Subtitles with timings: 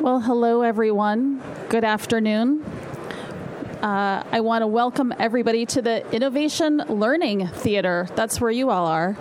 [0.00, 1.42] Well, hello, everyone.
[1.68, 2.62] Good afternoon.
[3.82, 8.08] Uh, I want to welcome everybody to the Innovation Learning Theater.
[8.14, 9.16] That's where you all are.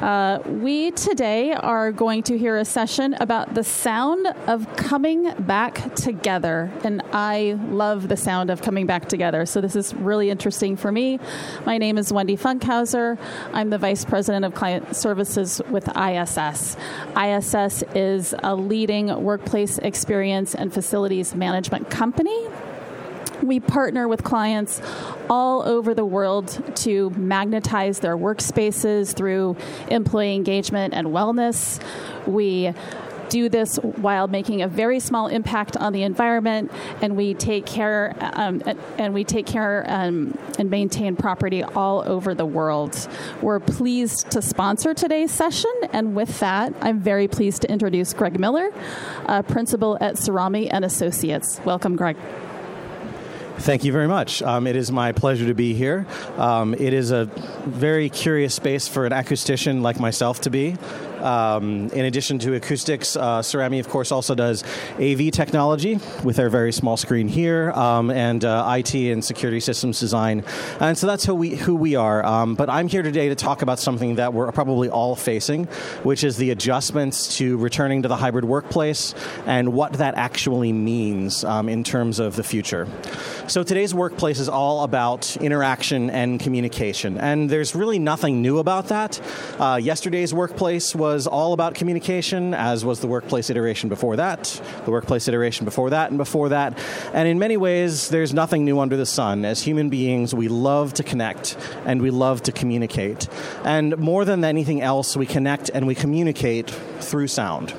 [0.00, 5.94] Uh, we today are going to hear a session about the sound of coming back
[5.94, 6.72] together.
[6.82, 9.46] And I love the sound of coming back together.
[9.46, 11.20] So this is really interesting for me.
[11.64, 13.18] My name is Wendy Funkhauser.
[13.52, 16.76] I'm the Vice President of Client Services with ISS.
[17.16, 22.48] ISS is a leading workplace experience and facilities management company
[23.46, 24.80] we partner with clients
[25.28, 29.56] all over the world to magnetize their workspaces through
[29.88, 31.82] employee engagement and wellness.
[32.26, 32.72] We
[33.28, 38.14] do this while making a very small impact on the environment, and we take care
[38.20, 38.62] um,
[38.98, 43.08] and we take care um, and maintain property all over the world.
[43.42, 48.38] We're pleased to sponsor today's session, and with that, I'm very pleased to introduce Greg
[48.38, 48.70] Miller,
[49.26, 51.60] uh, principal at Cerami and Associates.
[51.64, 52.16] Welcome, Greg.
[53.58, 54.42] Thank you very much.
[54.42, 56.06] Um, it is my pleasure to be here.
[56.36, 57.26] Um, it is a
[57.64, 60.76] very curious space for an acoustician like myself to be.
[61.24, 64.62] Um, in addition to acoustics, uh, Cerami, of course, also does
[65.00, 69.98] AV technology with our very small screen here, um, and uh, IT and security systems
[69.98, 70.44] design.
[70.80, 72.24] And so that's who we who we are.
[72.24, 75.64] Um, but I'm here today to talk about something that we're probably all facing,
[76.02, 79.14] which is the adjustments to returning to the hybrid workplace
[79.46, 82.86] and what that actually means um, in terms of the future.
[83.46, 88.88] So today's workplace is all about interaction and communication, and there's really nothing new about
[88.88, 89.20] that.
[89.58, 94.60] Uh, yesterday's workplace was was all about communication, as was the workplace iteration before that,
[94.84, 96.76] the workplace iteration before that, and before that.
[97.12, 99.44] And in many ways, there's nothing new under the sun.
[99.44, 103.28] As human beings, we love to connect and we love to communicate.
[103.64, 107.72] And more than anything else, we connect and we communicate through sound.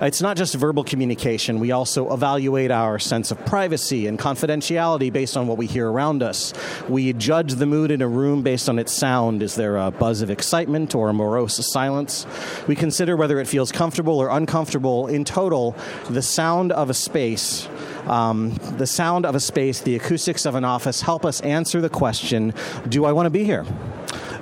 [0.00, 1.60] It's not just verbal communication.
[1.60, 6.22] We also evaluate our sense of privacy and confidentiality based on what we hear around
[6.22, 6.54] us.
[6.88, 9.42] We judge the mood in a room based on its sound.
[9.42, 12.26] Is there a buzz of excitement or a morose silence?
[12.66, 15.06] We consider whether it feels comfortable or uncomfortable.
[15.06, 15.76] In total,
[16.08, 17.68] the sound of a space
[18.06, 21.90] um, the sound of a space, the acoustics of an office help us answer the
[21.90, 22.54] question
[22.88, 23.64] Do I want to be here?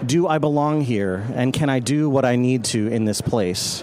[0.04, 1.26] Do I belong here?
[1.34, 3.82] And can I do what I need to in this place?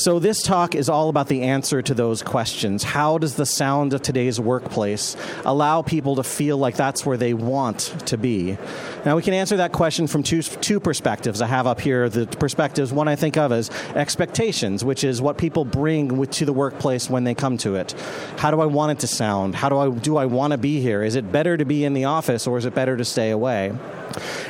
[0.00, 2.82] So, this talk is all about the answer to those questions.
[2.82, 7.34] How does the sound of today's workplace allow people to feel like that's where they
[7.34, 8.56] want to be?
[9.04, 11.42] Now, we can answer that question from two, two perspectives.
[11.42, 15.36] I have up here the perspectives, one I think of as expectations, which is what
[15.36, 17.92] people bring to the workplace when they come to it.
[18.38, 19.54] How do I want it to sound?
[19.54, 21.02] How do I, do I want to be here?
[21.02, 23.74] Is it better to be in the office or is it better to stay away?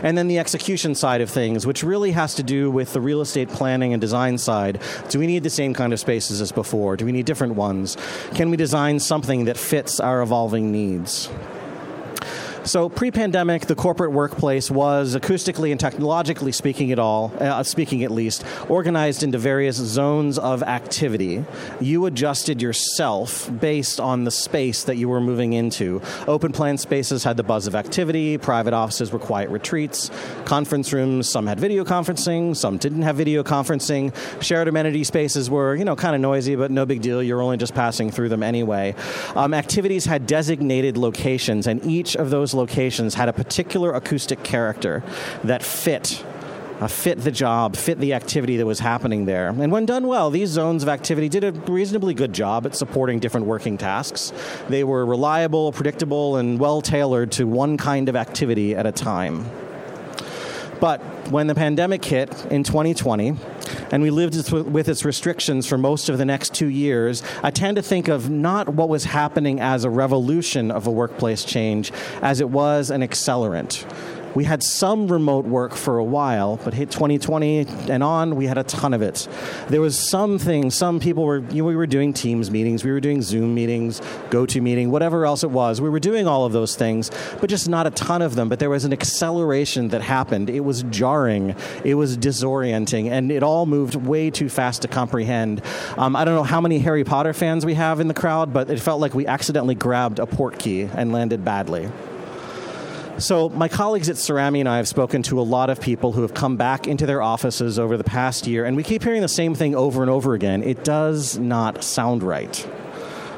[0.03, 3.21] And then the execution side of things, which really has to do with the real
[3.21, 4.81] estate planning and design side.
[5.09, 6.97] Do we need the same kind of spaces as before?
[6.97, 7.97] Do we need different ones?
[8.35, 11.29] Can we design something that fits our evolving needs?
[12.63, 18.11] So pre-pandemic, the corporate workplace was acoustically and technologically speaking, it all, uh, speaking at
[18.11, 21.45] least, organized into various zones of activity.
[21.81, 26.03] You adjusted yourself based on the space that you were moving into.
[26.29, 28.37] Open plan spaces had the buzz of activity.
[28.37, 30.11] Private offices were quiet retreats.
[30.45, 34.15] Conference rooms, some had video conferencing, some didn't have video conferencing.
[34.43, 37.23] Shared amenity spaces were, you know, kind of noisy, but no big deal.
[37.23, 38.95] You're only just passing through them anyway.
[39.35, 45.03] Um, activities had designated locations, and each of those locations had a particular acoustic character
[45.45, 46.25] that fit
[46.81, 49.49] uh, fit the job, fit the activity that was happening there.
[49.49, 53.19] And when done well, these zones of activity did a reasonably good job at supporting
[53.19, 54.33] different working tasks.
[54.69, 59.45] They were reliable, predictable, and well tailored to one kind of activity at a time.
[60.81, 63.37] But when the pandemic hit in 2020,
[63.93, 67.77] and we lived with its restrictions for most of the next two years, I tend
[67.77, 71.93] to think of not what was happening as a revolution of a workplace change
[72.23, 73.85] as it was an accelerant
[74.35, 78.59] we had some remote work for a while, but hit 2020 and on, we had
[78.59, 79.27] a ton of it.
[79.69, 82.93] There was some things, some people were, you know, we were doing Teams meetings, we
[82.93, 84.01] were doing Zoom meetings,
[84.31, 85.81] GoTo meeting, whatever else it was.
[85.81, 87.11] We were doing all of those things,
[87.41, 88.49] but just not a ton of them.
[88.49, 90.51] But there was an acceleration that happened.
[90.51, 95.63] It was jarring, it was disorienting, and it all moved way too fast to comprehend.
[95.97, 98.71] Um, I don't know how many Harry Potter fans we have in the crowd, but
[98.71, 101.91] it felt like we accidentally grabbed a Portkey and landed badly.
[103.21, 106.23] So, my colleagues at Cerami and I have spoken to a lot of people who
[106.23, 109.29] have come back into their offices over the past year, and we keep hearing the
[109.29, 110.63] same thing over and over again.
[110.63, 112.67] It does not sound right.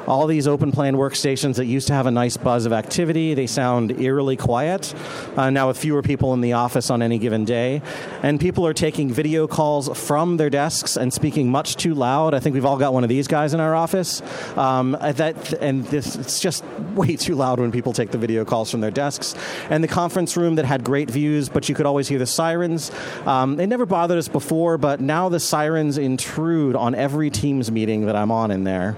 [0.07, 3.47] All these open plan workstations that used to have a nice buzz of activity, they
[3.47, 4.95] sound eerily quiet
[5.37, 7.83] uh, now with fewer people in the office on any given day.
[8.23, 12.35] And people are taking video calls from their desks and speaking much too loud.
[12.35, 14.23] I think we've all got one of these guys in our office.
[14.57, 16.65] Um, that, and this, it's just
[16.95, 19.35] way too loud when people take the video calls from their desks.
[19.71, 22.91] And the conference room that had great views, but you could always hear the sirens.
[23.27, 28.07] Um, it never bothered us before, but now the sirens intrude on every Teams meeting
[28.07, 28.97] that I'm on in there.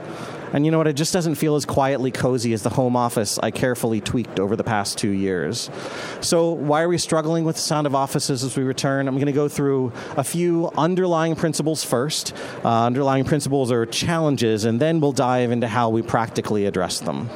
[0.54, 0.86] And you know what?
[0.86, 4.54] It just doesn't feel as quietly cozy as the home office I carefully tweaked over
[4.54, 5.68] the past two years.
[6.20, 9.08] So, why are we struggling with the sound of offices as we return?
[9.08, 12.32] I'm going to go through a few underlying principles first.
[12.64, 17.28] Uh, underlying principles are challenges, and then we'll dive into how we practically address them.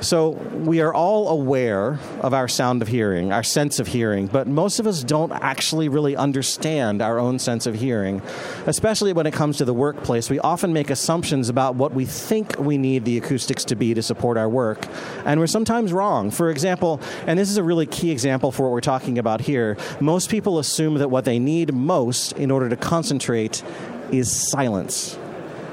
[0.00, 4.46] So we are all aware of our sound of hearing, our sense of hearing, but
[4.46, 8.22] most of us don't actually really understand our own sense of hearing.
[8.66, 12.56] Especially when it comes to the workplace, we often make assumptions about what we think
[12.60, 14.86] we need the acoustics to be to support our work,
[15.24, 16.30] and we're sometimes wrong.
[16.30, 19.76] For example, and this is a really key example for what we're talking about here,
[20.00, 23.64] most people assume that what they need most in order to concentrate
[24.12, 25.18] is silence.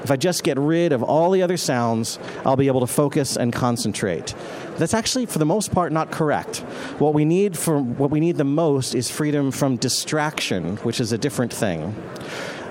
[0.06, 3.36] If I just get rid of all the other sounds, I'll be able to focus
[3.36, 4.36] and concentrate.
[4.78, 6.58] That's actually, for the most part, not correct.
[7.00, 11.10] What we need for what we need the most is freedom from distraction, which is
[11.10, 11.92] a different thing.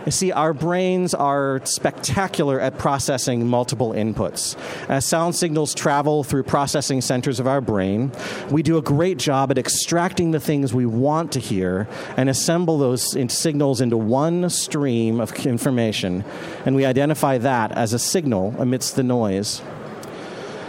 [0.05, 4.55] You see, our brains are spectacular at processing multiple inputs.
[4.87, 8.11] As sound signals travel through processing centers of our brain,
[8.51, 11.87] we do a great job at extracting the things we want to hear
[12.17, 16.23] and assemble those signals into one stream of information,
[16.65, 19.61] and we identify that as a signal amidst the noise.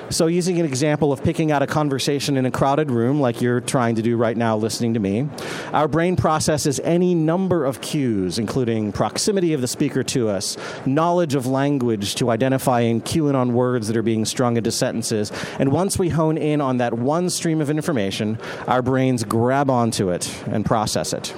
[0.08, 3.60] So, using an example of picking out a conversation in a crowded room, like you're
[3.60, 5.28] trying to do right now listening to me,
[5.72, 10.56] our brain processes any number of cues, including proximity of the speaker to us,
[10.86, 14.70] knowledge of language to identify and cue in on words that are being strung into
[14.70, 15.32] sentences.
[15.58, 18.38] And once we hone in on that one stream of information,
[18.68, 21.34] our brains grab onto it and process it.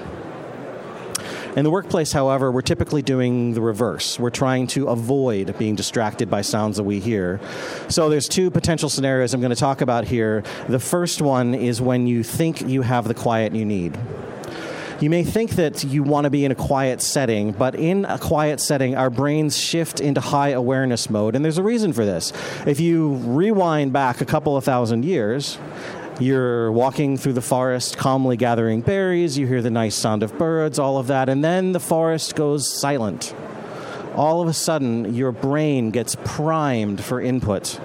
[1.58, 4.16] In the workplace, however, we're typically doing the reverse.
[4.16, 7.40] We're trying to avoid being distracted by sounds that we hear.
[7.88, 10.44] So there's two potential scenarios I'm going to talk about here.
[10.68, 13.98] The first one is when you think you have the quiet you need.
[15.00, 18.20] You may think that you want to be in a quiet setting, but in a
[18.20, 22.32] quiet setting, our brains shift into high awareness mode, and there's a reason for this.
[22.66, 25.58] If you rewind back a couple of thousand years,
[26.20, 29.38] you're walking through the forest, calmly gathering berries.
[29.38, 31.28] You hear the nice sound of birds, all of that.
[31.28, 33.34] And then the forest goes silent.
[34.16, 37.80] All of a sudden, your brain gets primed for input.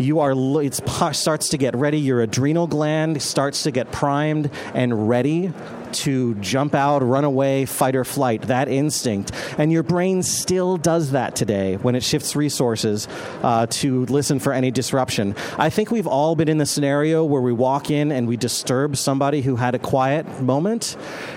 [0.00, 0.32] You are,
[0.62, 0.74] it
[1.12, 1.98] starts to get ready.
[1.98, 5.52] Your adrenal gland starts to get primed and ready
[5.94, 9.32] to jump out, run away, fight or flight, that instinct.
[9.58, 13.08] And your brain still does that today when it shifts resources
[13.42, 15.34] uh, to listen for any disruption.
[15.58, 18.96] I think we've all been in the scenario where we walk in and we disturb
[18.96, 20.96] somebody who had a quiet moment.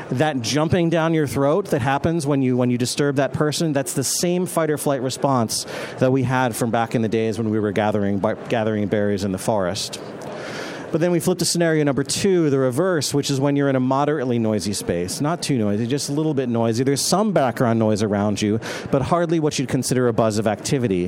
[0.10, 3.94] That jumping down your throat that happens when you when you disturb that person, that's
[3.94, 5.66] the same fight or flight response
[5.98, 8.20] that we had from back in the days when we were gathering
[8.50, 10.00] gathering berries in the forest.
[10.94, 13.76] But then we flip to scenario number two, the reverse, which is when you're in
[13.76, 15.22] a moderately noisy space.
[15.22, 16.84] Not too noisy, just a little bit noisy.
[16.84, 18.60] There's some background noise around you,
[18.92, 21.08] but hardly what you'd consider a buzz of activity.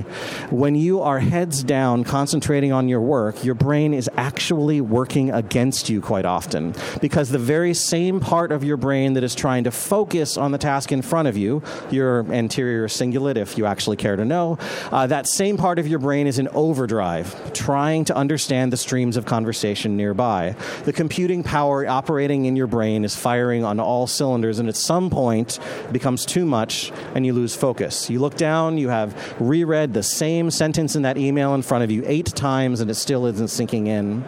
[0.50, 5.88] When you are heads down, concentrating on your work, your brain is actually working against
[5.88, 9.72] you quite often because the very same part of your brain that is trying to
[9.72, 11.62] focus on the task in front of you,
[11.92, 14.58] your anterior cingulate, if you actually care to know,
[14.92, 19.16] uh, that same part of your brain is in overdrive, trying to understand the streams
[19.16, 20.56] of conversation nearby.
[20.86, 25.10] The computing power operating in your brain is firing on all cylinders, and at some
[25.10, 25.60] point
[25.92, 28.10] becomes too much and you lose focus.
[28.10, 31.92] You look down, you have reread the same sentence in that email in front of
[31.92, 34.24] you eight times, and it still isn't sinking in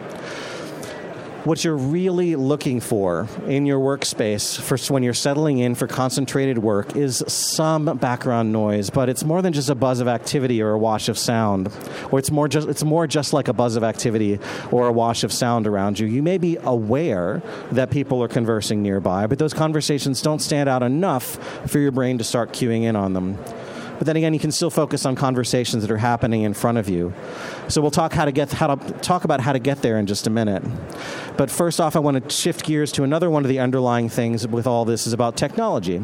[1.48, 6.58] what you're really looking for in your workspace for when you're settling in for concentrated
[6.58, 10.72] work is some background noise, but it's more than just a buzz of activity or
[10.72, 11.72] a wash of sound,
[12.12, 14.38] or it's more just it's more just like a buzz of activity
[14.70, 16.06] or a wash of sound around you.
[16.06, 17.40] You may be aware
[17.72, 22.18] that people are conversing nearby, but those conversations don't stand out enough for your brain
[22.18, 23.38] to start cueing in on them.
[23.98, 26.88] But then again, you can still focus on conversations that are happening in front of
[26.88, 27.12] you.
[27.68, 30.06] So we'll talk how to get how to talk about how to get there in
[30.06, 30.62] just a minute.
[31.36, 34.46] But first off, I want to shift gears to another one of the underlying things
[34.46, 36.02] with all this is about technology.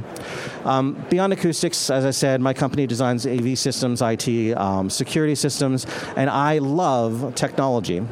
[0.65, 5.87] Um, Beyond Acoustics, as I said, my company designs AV systems, IT, um, security systems,
[6.17, 8.03] and I love technology.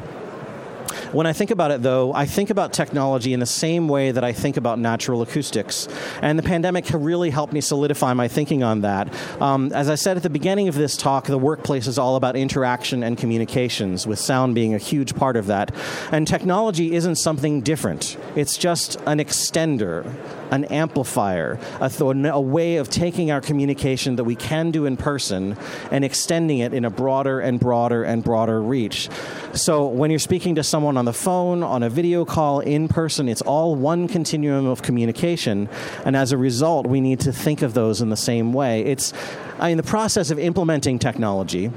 [1.13, 4.23] When I think about it, though, I think about technology in the same way that
[4.23, 5.87] I think about natural acoustics.
[6.23, 9.13] And the pandemic really helped me solidify my thinking on that.
[9.39, 12.35] Um, as I said at the beginning of this talk, the workplace is all about
[12.35, 15.71] interaction and communications, with sound being a huge part of that.
[16.11, 20.11] And technology isn't something different, it's just an extender,
[20.53, 24.95] an amplifier, a, th- a way of taking our communication that we can do in
[24.95, 25.57] person
[25.89, 29.09] and extending it in a broader and broader and broader reach.
[29.53, 33.27] So when you're speaking to someone on the phone, on a video call, in person,
[33.27, 35.69] it's all one continuum of communication.
[36.05, 38.83] And as a result, we need to think of those in the same way.
[38.83, 39.11] It's,
[39.59, 41.71] I mean, the process of implementing technology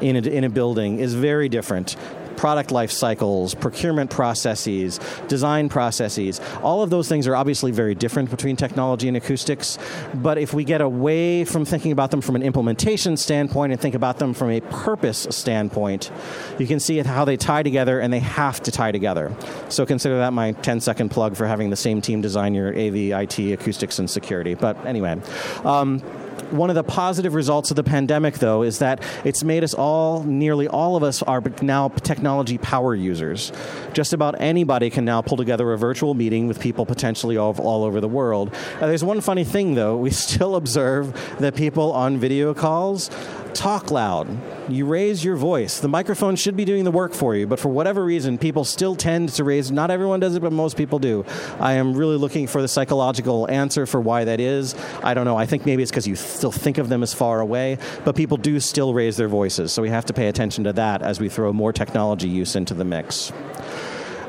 [0.00, 1.96] in a, in a building is very different
[2.40, 6.40] product life cycles, procurement processes, design processes.
[6.62, 9.76] All of those things are obviously very different between technology and acoustics.
[10.14, 13.94] But if we get away from thinking about them from an implementation standpoint and think
[13.94, 16.10] about them from a purpose standpoint,
[16.58, 19.36] you can see how they tie together and they have to tie together.
[19.68, 23.12] So consider that my 10 second plug for having the same team design your AV,
[23.22, 24.54] IT, acoustics, and security.
[24.54, 25.20] But anyway.
[25.62, 26.02] Um,
[26.50, 30.22] one of the positive results of the pandemic, though, is that it's made us all,
[30.24, 33.52] nearly all of us, are now technology power users.
[33.92, 37.84] Just about anybody can now pull together a virtual meeting with people potentially all, all
[37.84, 38.54] over the world.
[38.80, 39.96] Uh, there's one funny thing, though.
[39.96, 43.10] We still observe that people on video calls
[43.54, 44.28] talk loud.
[44.70, 45.80] You raise your voice.
[45.80, 48.94] The microphone should be doing the work for you, but for whatever reason, people still
[48.94, 49.70] tend to raise.
[49.70, 51.24] Not everyone does it, but most people do.
[51.58, 54.74] I am really looking for the psychological answer for why that is.
[55.02, 55.36] I don't know.
[55.36, 58.36] I think maybe it's because you still think of them as far away, but people
[58.36, 59.72] do still raise their voices.
[59.72, 62.74] So we have to pay attention to that as we throw more technology use into
[62.74, 63.32] the mix.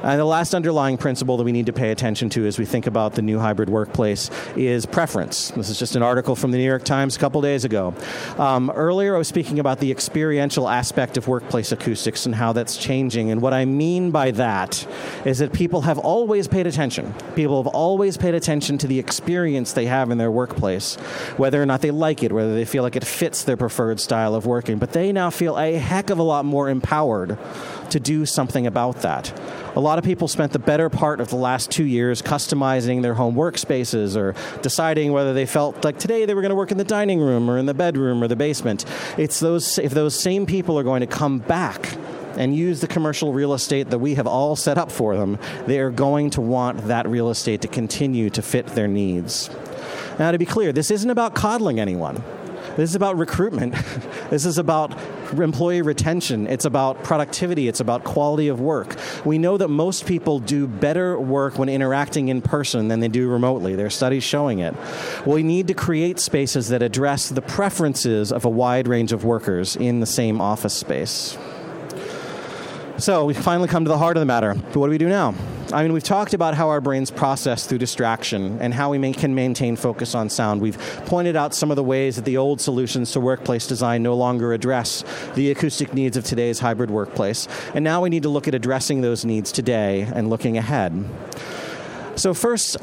[0.03, 2.87] And the last underlying principle that we need to pay attention to as we think
[2.87, 5.51] about the new hybrid workplace is preference.
[5.51, 7.93] This is just an article from the New York Times a couple days ago.
[8.37, 12.77] Um, earlier, I was speaking about the experiential aspect of workplace acoustics and how that's
[12.77, 13.29] changing.
[13.29, 14.87] And what I mean by that
[15.25, 17.13] is that people have always paid attention.
[17.35, 20.95] People have always paid attention to the experience they have in their workplace,
[21.37, 24.33] whether or not they like it, whether they feel like it fits their preferred style
[24.33, 24.79] of working.
[24.79, 27.37] But they now feel a heck of a lot more empowered
[27.91, 29.31] to do something about that.
[29.75, 33.13] A lot of people spent the better part of the last two years customizing their
[33.13, 36.77] home workspaces or deciding whether they felt like today they were going to work in
[36.77, 38.85] the dining room or in the bedroom or the basement.
[39.17, 41.95] It's those if those same people are going to come back
[42.37, 45.79] and use the commercial real estate that we have all set up for them, they
[45.79, 49.49] are going to want that real estate to continue to fit their needs.
[50.17, 52.23] Now, to be clear, this isn't about coddling anyone.
[52.77, 53.73] This is about recruitment.
[54.29, 54.97] this is about
[55.39, 56.47] employee retention.
[56.47, 57.67] It's about productivity.
[57.67, 58.95] It's about quality of work.
[59.25, 63.29] We know that most people do better work when interacting in person than they do
[63.29, 63.75] remotely.
[63.75, 64.75] There are studies showing it.
[65.25, 69.75] We need to create spaces that address the preferences of a wide range of workers
[69.75, 71.37] in the same office space.
[73.01, 74.53] So we finally come to the heart of the matter.
[74.53, 75.33] What do we do now?
[75.73, 79.11] I mean, we've talked about how our brains process through distraction and how we may,
[79.11, 80.61] can maintain focus on sound.
[80.61, 80.77] We've
[81.07, 84.53] pointed out some of the ways that the old solutions to workplace design no longer
[84.53, 85.03] address
[85.33, 87.47] the acoustic needs of today's hybrid workplace.
[87.73, 91.03] And now we need to look at addressing those needs today and looking ahead.
[92.17, 92.77] So, first,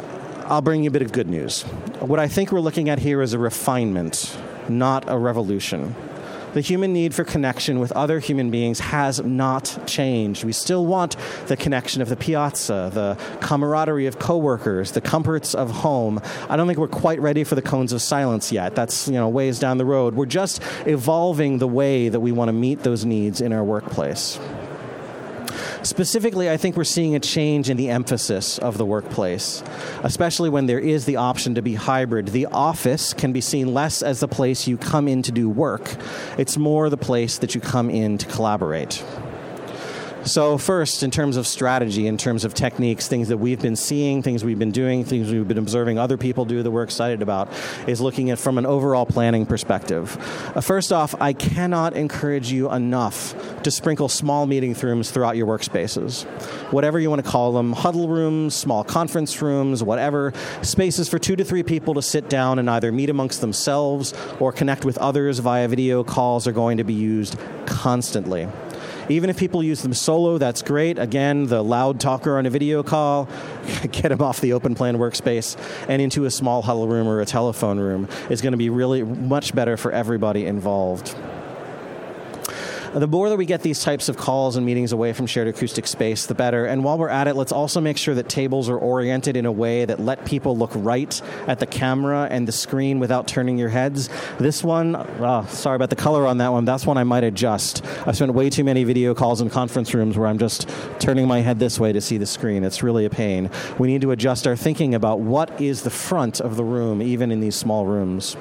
[0.47, 1.63] I'll bring you a bit of good news.
[2.01, 4.37] What I think we're looking at here is a refinement,
[4.69, 5.95] not a revolution
[6.59, 10.43] the human need for connection with other human beings has not changed.
[10.43, 11.15] We still want
[11.47, 16.21] the connection of the piazza, the camaraderie of coworkers, the comforts of home.
[16.51, 18.75] I don't think we're quite ready for the cones of silence yet.
[18.75, 20.17] That's, you know, ways down the road.
[20.17, 24.41] We're just evolving the way that we want to meet those needs in our workplace.
[25.83, 29.63] Specifically, I think we're seeing a change in the emphasis of the workplace,
[30.03, 32.29] especially when there is the option to be hybrid.
[32.29, 35.95] The office can be seen less as the place you come in to do work,
[36.37, 39.05] it's more the place that you come in to collaborate.
[40.29, 44.23] So, first, in terms of strategy, in terms of techniques, things that we've been seeing,
[44.23, 47.49] things we've been doing, things we've been observing other people do that we're excited about,
[47.87, 50.19] is looking at from an overall planning perspective.
[50.55, 55.47] Uh, first off, I cannot encourage you enough to sprinkle small meeting rooms throughout your
[55.47, 56.25] workspaces.
[56.73, 61.37] Whatever you want to call them huddle rooms, small conference rooms, whatever, spaces for two
[61.37, 65.39] to three people to sit down and either meet amongst themselves or connect with others
[65.39, 68.47] via video calls are going to be used constantly.
[69.09, 70.99] Even if people use them solo, that's great.
[70.99, 73.29] Again, the loud talker on a video call,
[73.93, 75.57] get them off the open plan workspace
[75.89, 79.03] and into a small huddle room or a telephone room is going to be really
[79.03, 81.15] much better for everybody involved.
[82.95, 85.87] The more that we get these types of calls and meetings away from shared acoustic
[85.87, 86.65] space, the better.
[86.65, 89.53] And while we're at it, let's also make sure that tables are oriented in a
[89.53, 93.69] way that let people look right at the camera and the screen without turning your
[93.69, 94.09] heads.
[94.39, 96.65] This one, oh, sorry about the color on that one.
[96.65, 97.85] That's one I might adjust.
[98.07, 100.69] I've spent way too many video calls in conference rooms where I'm just
[100.99, 102.65] turning my head this way to see the screen.
[102.65, 103.51] It's really a pain.
[103.79, 107.31] We need to adjust our thinking about what is the front of the room, even
[107.31, 108.37] in these small rooms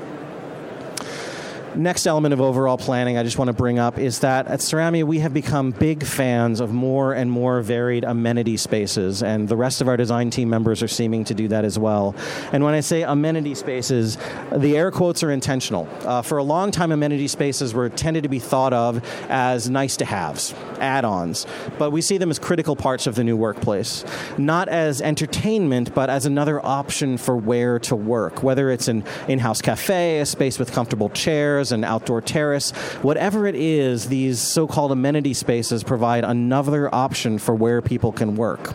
[1.78, 5.04] next element of overall planning I just want to bring up is that at Ceramia
[5.04, 9.82] we have become big fans of more and more varied amenity spaces, and the rest
[9.82, 12.16] of our design team members are seeming to do that as well.
[12.52, 14.18] And when I say amenity spaces,
[14.52, 15.88] the air quotes are intentional.
[16.02, 19.98] Uh, for a long time, amenity spaces were tended to be thought of as nice
[19.98, 21.46] to haves, add ons,
[21.78, 24.04] but we see them as critical parts of the new workplace,
[24.38, 29.40] not as entertainment, but as another option for where to work, whether it's an in
[29.40, 32.72] house cafe, a space with comfortable chairs an outdoor terrace,
[33.02, 38.36] whatever it is, these so called amenity spaces provide another option for where people can
[38.36, 38.74] work.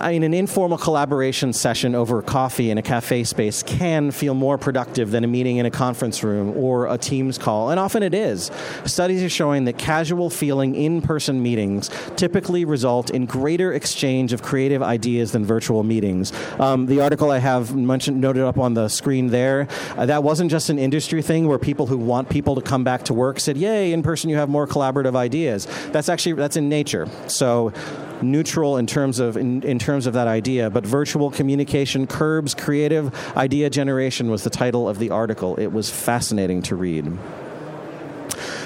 [0.00, 4.56] I mean, an informal collaboration session over coffee in a cafe space can feel more
[4.56, 8.14] productive than a meeting in a conference room or a Teams call, and often it
[8.14, 8.50] is.
[8.84, 14.42] Studies are showing that casual feeling in person meetings typically result in greater exchange of
[14.42, 16.32] creative ideas than virtual meetings.
[16.58, 20.50] Um, the article I have mentioned, noted up on the screen there, uh, that wasn't
[20.50, 23.56] just an industry thing where people who want people to come back to work said,
[23.56, 25.66] Yay, in person you have more collaborative ideas.
[25.92, 27.08] That's actually that's in nature.
[27.26, 27.72] So
[28.22, 33.14] neutral in terms of in, in terms of that idea, but virtual communication curbs creative
[33.36, 35.56] idea generation was the title of the article.
[35.56, 37.18] It was fascinating to read.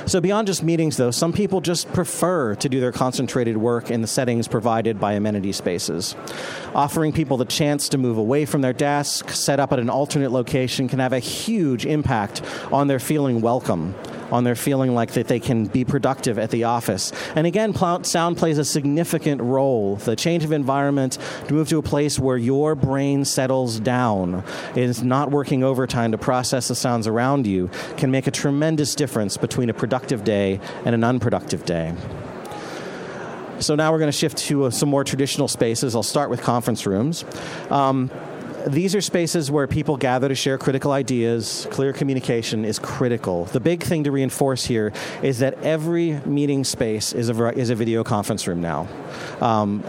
[0.06, 4.02] So, beyond just meetings, though, some people just prefer to do their concentrated work in
[4.02, 6.14] the settings provided by amenity spaces.
[6.74, 10.30] Offering people the chance to move away from their desk, set up at an alternate
[10.30, 13.94] location, can have a huge impact on their feeling welcome
[14.34, 17.12] on their feeling like that they can be productive at the office.
[17.36, 17.72] And again,
[18.04, 19.94] sound plays a significant role.
[19.96, 24.42] The change of environment to move to a place where your brain settles down,
[24.74, 29.36] is not working overtime to process the sounds around you, can make a tremendous difference
[29.36, 31.94] between a productive day and an unproductive day.
[33.60, 35.94] So now we're going to shift to uh, some more traditional spaces.
[35.94, 37.24] I'll start with conference rooms.
[37.70, 38.10] Um,
[38.66, 41.66] these are spaces where people gather to share critical ideas.
[41.70, 43.44] Clear communication is critical.
[43.46, 44.92] The big thing to reinforce here
[45.22, 48.88] is that every meeting space is a, is a video conference room now.
[49.40, 49.82] Um,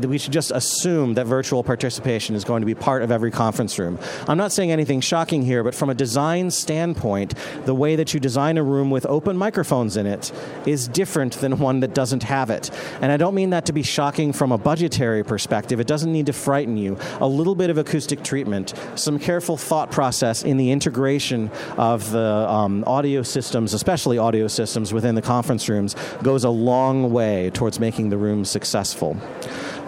[0.00, 3.78] we should just assume that virtual participation is going to be part of every conference
[3.78, 3.98] room.
[4.26, 8.20] I'm not saying anything shocking here, but from a design standpoint, the way that you
[8.20, 10.32] design a room with open microphones in it
[10.66, 12.70] is different than one that doesn't have it.
[13.00, 15.80] And I don't mean that to be shocking from a budgetary perspective.
[15.80, 16.98] It doesn't need to frighten you.
[17.20, 22.46] A little bit of acoustic treatment, some careful thought process in the integration of the
[22.48, 27.80] um, audio systems, especially audio systems within the conference rooms, goes a long way towards
[27.80, 29.16] making the room successful.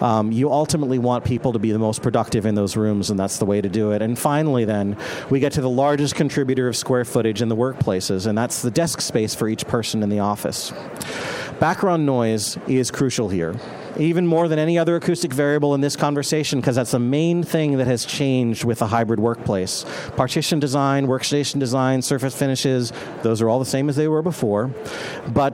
[0.01, 3.37] Um, you ultimately want people to be the most productive in those rooms, and that's
[3.37, 4.01] the way to do it.
[4.01, 4.97] And finally, then,
[5.29, 8.71] we get to the largest contributor of square footage in the workplaces, and that's the
[8.71, 10.73] desk space for each person in the office.
[11.59, 13.55] Background noise is crucial here
[13.97, 17.77] even more than any other acoustic variable in this conversation, because that's the main thing
[17.77, 19.85] that has changed with the hybrid workplace.
[20.15, 24.71] Partition design, workstation design, surface finishes, those are all the same as they were before.
[25.27, 25.53] But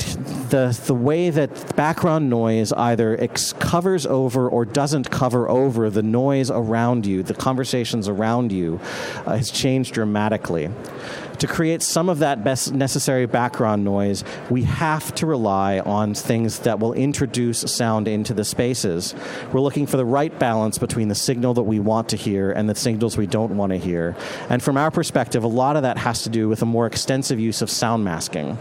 [0.50, 6.04] the, the way that background noise either ex- covers over or doesn't cover over the
[6.04, 8.80] noise around you, the conversations around you,
[9.26, 10.69] uh, has changed dramatically
[11.39, 16.60] to create some of that best necessary background noise, we have to rely on things
[16.60, 19.13] that will introduce sound into the spaces.
[19.52, 22.69] We're looking for the right balance between the signal that we want to hear and
[22.69, 24.15] the signals we don't want to hear.
[24.50, 27.39] And from our perspective, a lot of that has to do with a more extensive
[27.39, 28.58] use of sound masking.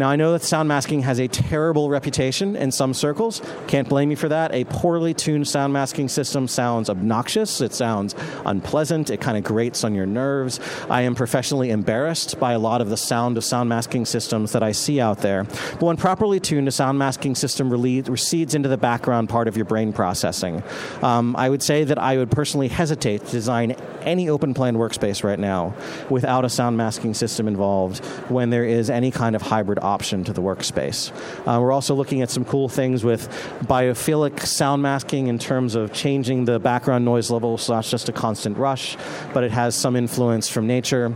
[0.00, 3.42] Now, I know that sound masking has a terrible reputation in some circles.
[3.66, 4.50] Can't blame you for that.
[4.54, 8.14] A poorly tuned sound masking system sounds obnoxious, it sounds
[8.46, 10.58] unpleasant, it kind of grates on your nerves.
[10.88, 14.62] I am professionally embarrassed by a lot of the sound of sound masking systems that
[14.62, 15.44] I see out there.
[15.44, 19.66] But when properly tuned, a sound masking system recedes into the background part of your
[19.66, 20.62] brain processing.
[21.02, 25.22] Um, I would say that I would personally hesitate to design any open plan workspace
[25.22, 25.74] right now
[26.08, 30.32] without a sound masking system involved when there is any kind of hybrid option to
[30.32, 31.10] the workspace.
[31.46, 33.28] Uh, we're also looking at some cool things with
[33.64, 38.12] biophilic sound masking in terms of changing the background noise level so not just a
[38.12, 38.96] constant rush,
[39.34, 41.14] but it has some influence from nature.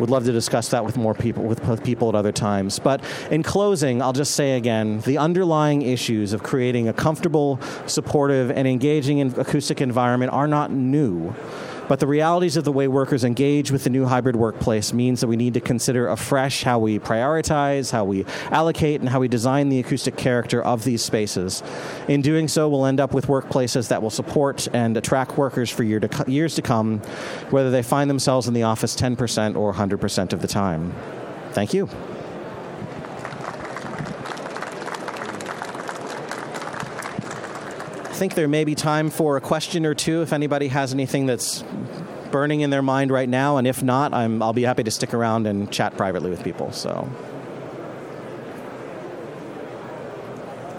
[0.00, 2.78] Would love to discuss that with more people with people at other times.
[2.78, 8.50] But in closing i'll just say again the underlying issues of creating a comfortable supportive
[8.50, 11.34] and engaging acoustic environment are not new
[11.88, 15.26] But the realities of the way workers engage with the new hybrid workplace means that
[15.26, 19.70] we need to consider afresh how we prioritize, how we allocate, and how we design
[19.70, 21.62] the acoustic character of these spaces.
[22.06, 25.82] In doing so, we'll end up with workplaces that will support and attract workers for
[25.82, 26.98] year to, years to come,
[27.50, 30.94] whether they find themselves in the office 10% or 100% of the time.
[31.52, 31.88] Thank you.
[38.18, 41.62] Think there may be time for a question or two if anybody has anything that's
[42.32, 45.14] burning in their mind right now, and if not, i will be happy to stick
[45.14, 46.72] around and chat privately with people.
[46.72, 47.08] So,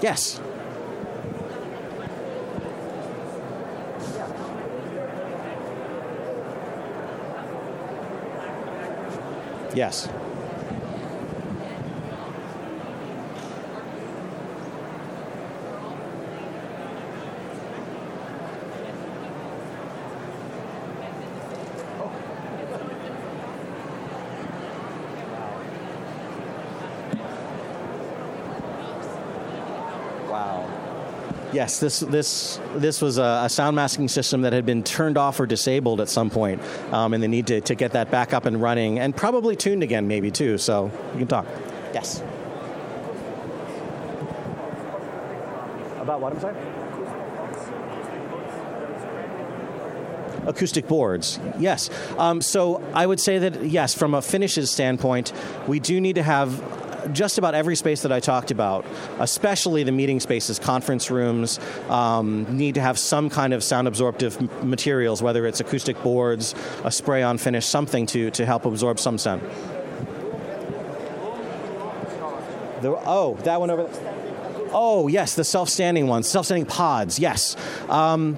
[0.02, 0.41] yes.
[9.73, 10.10] Yes.
[31.52, 35.40] Yes, this this this was a, a, sound masking system that had been turned off
[35.40, 38.46] or disabled at some point, um, and they need to, to get that back up
[38.46, 40.60] and running, and probably tuned again, maybe too.
[40.60, 41.48] So you can talk.
[41.92, 42.22] Yes.
[46.00, 46.34] About what?
[46.34, 46.56] I'm sorry.
[50.48, 51.40] acoustic boards.
[51.60, 51.90] Yes.
[52.18, 55.32] Um, so I would say that, yes, from a finishes standpoint,
[55.68, 56.62] we do need to have
[57.12, 58.86] just about every space that I talked about,
[59.20, 61.60] especially the meeting spaces, conference rooms,
[61.90, 66.92] um, need to have some kind of sound absorptive materials, whether it's acoustic boards, a
[66.92, 69.42] spray on finish, something to, to help absorb some sound.
[72.82, 74.20] The, oh, that one over there.
[74.72, 77.56] Oh, yes, the self standing ones, self standing pods, yes.
[77.90, 78.38] Um,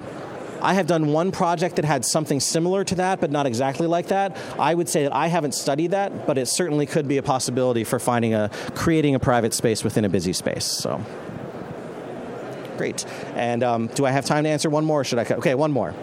[0.62, 4.08] I have done one project that had something similar to that, but not exactly like
[4.08, 4.36] that.
[4.58, 7.84] I would say that I haven't studied that, but it certainly could be a possibility
[7.84, 10.64] for finding a creating a private space within a busy space.
[10.64, 11.04] So
[12.76, 13.04] great.
[13.34, 15.04] And um, do I have time to answer one more?
[15.04, 15.24] should I?
[15.24, 15.94] Okay, one more.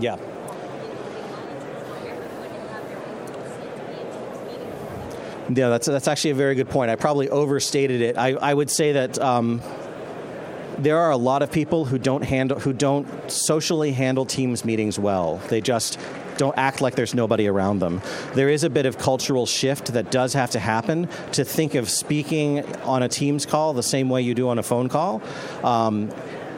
[0.00, 0.16] Yeah.
[5.50, 6.90] Yeah, that's that's actually a very good point.
[6.90, 8.18] I probably overstated it.
[8.18, 9.62] I, I would say that um,
[10.76, 14.98] there are a lot of people who don't handle who don't socially handle teams meetings
[14.98, 15.38] well.
[15.48, 15.98] They just
[16.36, 18.00] don't act like there's nobody around them.
[18.34, 21.90] There is a bit of cultural shift that does have to happen to think of
[21.90, 25.20] speaking on a Teams call the same way you do on a phone call.
[25.64, 26.10] Um,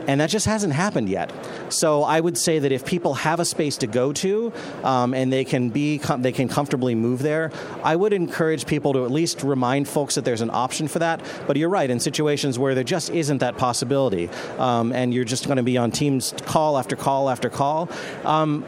[0.06, 1.32] and that just hasn't happened yet.
[1.70, 4.52] So I would say that if people have a space to go to
[4.82, 7.52] um, and they can be they can comfortably move there,
[7.82, 11.22] I would encourage people to at least remind folks that there's an option for that.
[11.46, 14.28] But you're right in situations where there just isn't that possibility,
[14.58, 17.88] um, and you're just going to be on Teams call after call after call.
[18.24, 18.64] Um,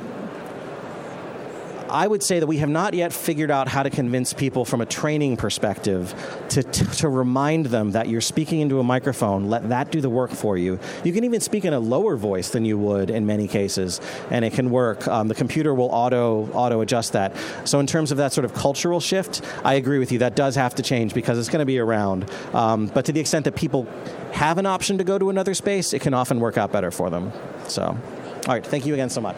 [1.93, 4.81] I would say that we have not yet figured out how to convince people from
[4.81, 6.15] a training perspective
[6.49, 10.09] to, to, to, remind them that you're speaking into a microphone, let that do the
[10.09, 10.81] work for you.
[11.05, 14.01] You can even speak in a lower voice than you would in many cases,
[14.31, 15.07] and it can work.
[15.07, 17.37] Um, the computer will auto auto adjust that.
[17.65, 20.21] So in terms of that sort of cultural shift, I agree with you.
[20.21, 22.31] That does have to change because it's going to be around.
[22.55, 23.87] Um, but to the extent that people
[24.33, 27.11] have an option to go to another space, it can often work out better for
[27.11, 27.33] them.
[27.69, 27.99] So, all
[28.49, 29.37] right, thank you again so much.